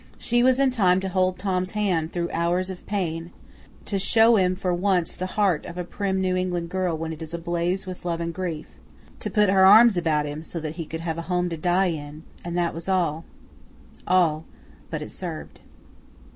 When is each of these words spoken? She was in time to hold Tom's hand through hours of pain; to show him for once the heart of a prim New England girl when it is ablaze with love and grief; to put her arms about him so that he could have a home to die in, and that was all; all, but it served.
She 0.17 0.41
was 0.41 0.59
in 0.59 0.71
time 0.71 0.99
to 1.01 1.09
hold 1.09 1.37
Tom's 1.37 1.73
hand 1.73 2.11
through 2.11 2.31
hours 2.33 2.71
of 2.71 2.87
pain; 2.87 3.29
to 3.85 3.99
show 3.99 4.35
him 4.35 4.55
for 4.55 4.73
once 4.73 5.13
the 5.13 5.27
heart 5.37 5.63
of 5.67 5.77
a 5.77 5.83
prim 5.83 6.19
New 6.19 6.35
England 6.35 6.69
girl 6.69 6.97
when 6.97 7.13
it 7.13 7.21
is 7.21 7.35
ablaze 7.35 7.85
with 7.85 8.03
love 8.03 8.19
and 8.19 8.33
grief; 8.33 8.65
to 9.19 9.29
put 9.29 9.49
her 9.49 9.63
arms 9.63 9.97
about 9.97 10.25
him 10.25 10.43
so 10.43 10.59
that 10.59 10.77
he 10.77 10.87
could 10.87 11.01
have 11.01 11.19
a 11.19 11.29
home 11.29 11.49
to 11.49 11.55
die 11.57 11.91
in, 11.91 12.23
and 12.43 12.57
that 12.57 12.73
was 12.73 12.89
all; 12.89 13.25
all, 14.07 14.45
but 14.89 15.03
it 15.03 15.11
served. 15.11 15.59